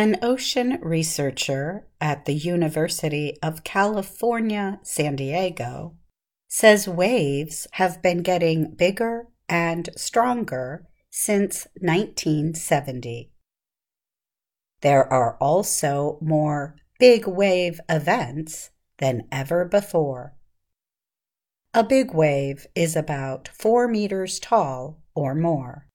[0.00, 5.94] An ocean researcher at the University of California, San Diego,
[6.48, 13.30] says waves have been getting bigger and stronger since 1970.
[14.80, 20.34] There are also more big wave events than ever before.
[21.74, 25.88] A big wave is about four meters tall or more.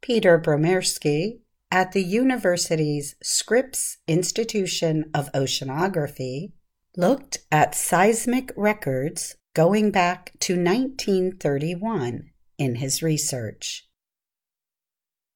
[0.00, 1.40] Peter Bromirski
[1.70, 6.52] at the university's Scripps Institution of Oceanography
[6.96, 13.88] looked at seismic records going back to 1931 in his research.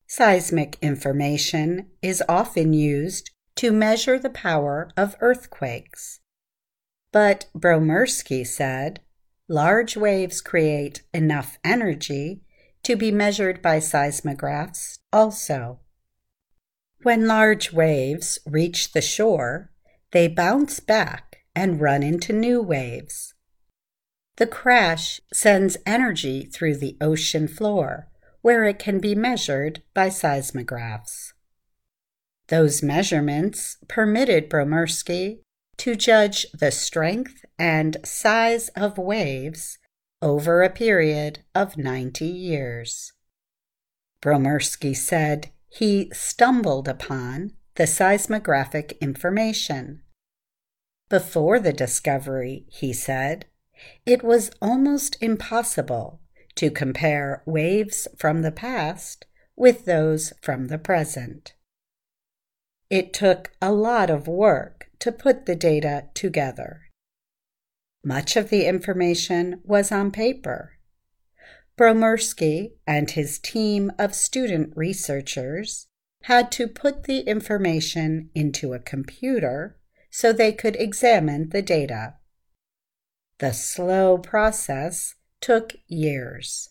[0.06, 6.20] Seismic information is often used to measure the power of earthquakes.
[7.12, 9.00] But Bromirski said
[9.48, 12.42] large waves create enough energy
[12.84, 15.80] to be measured by seismographs also.
[17.02, 19.70] When large waves reach the shore,
[20.12, 23.34] they bounce back and run into new waves.
[24.36, 28.08] The crash sends energy through the ocean floor,
[28.42, 31.32] where it can be measured by seismographs.
[32.48, 35.40] Those measurements permitted Bromirski
[35.78, 39.78] to judge the strength and size of waves
[40.20, 43.12] over a period of 90 years.
[44.22, 50.02] Bromirski said he stumbled upon the seismographic information.
[51.08, 53.46] Before the discovery, he said,
[54.04, 56.20] it was almost impossible
[56.56, 59.24] to compare waves from the past
[59.56, 61.54] with those from the present.
[62.90, 66.82] It took a lot of work to put the data together.
[68.04, 70.72] Much of the information was on paper,
[71.80, 75.86] Bromirski and his team of student researchers
[76.24, 79.78] had to put the information into a computer
[80.10, 82.16] so they could examine the data.
[83.38, 86.68] The slow process took years.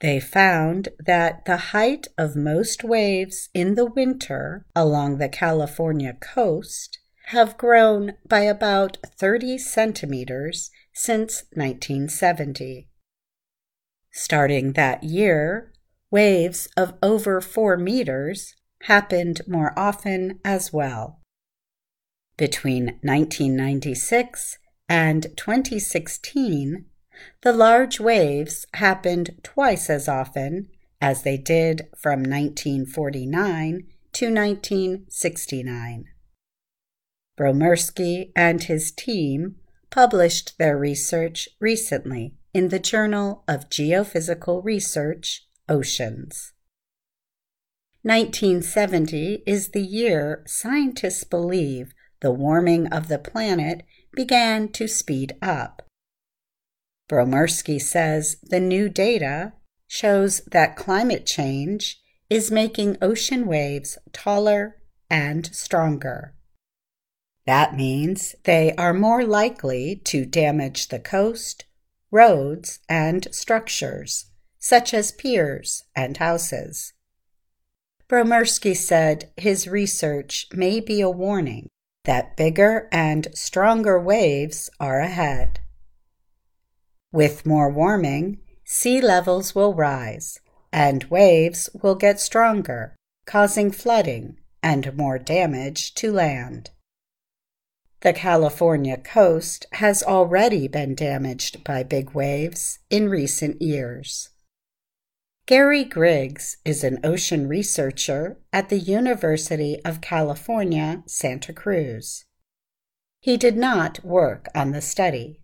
[0.00, 6.98] They found that the height of most waves in the winter along the California coast
[7.28, 12.90] have grown by about 30 centimeters since 1970.
[14.32, 15.70] Starting that year,
[16.10, 21.20] waves of over 4 meters happened more often as well.
[22.38, 24.56] Between 1996
[24.88, 26.86] and 2016,
[27.42, 30.68] the large waves happened twice as often
[30.98, 36.04] as they did from 1949 to 1969.
[37.38, 39.56] Bromirski and his team
[39.90, 46.52] published their research recently in the Journal of Geophysical Research, Oceans.
[48.02, 55.82] 1970 is the year scientists believe the warming of the planet began to speed up.
[57.08, 59.52] Bromirski says the new data
[59.86, 64.76] shows that climate change is making ocean waves taller
[65.08, 66.34] and stronger.
[67.46, 71.66] That means they are more likely to damage the coast,
[72.12, 74.26] roads, and structures,
[74.58, 76.92] such as piers and houses.
[78.08, 81.68] Bromirski said his research may be a warning
[82.04, 85.60] that bigger and stronger waves are ahead.
[87.10, 90.38] With more warming, sea levels will rise
[90.72, 92.96] and waves will get stronger,
[93.26, 96.70] causing flooding and more damage to land.
[98.02, 104.30] The California coast has already been damaged by big waves in recent years.
[105.46, 112.24] Gary Griggs is an ocean researcher at the University of California, Santa Cruz.
[113.20, 115.40] He did not work on the study.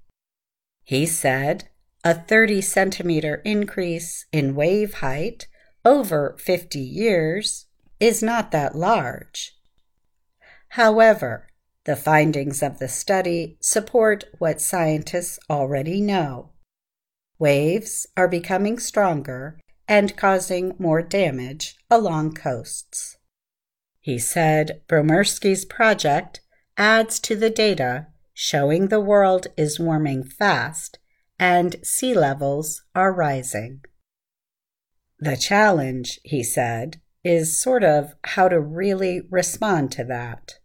[0.82, 1.68] He said
[2.02, 5.46] a 30 centimeter increase in wave height
[5.84, 7.66] over 50 years
[8.00, 9.52] is not that large.
[10.70, 11.47] However,
[11.88, 16.50] the findings of the study support what scientists already know.
[17.38, 19.58] Waves are becoming stronger
[19.88, 23.16] and causing more damage along coasts.
[24.00, 26.42] He said Bromirski's project
[26.76, 30.98] adds to the data showing the world is warming fast
[31.38, 33.80] and sea levels are rising.
[35.20, 40.58] The challenge, he said, is sort of how to really respond to that.